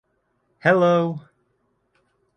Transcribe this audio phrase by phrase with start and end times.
[0.63, 1.27] Hello!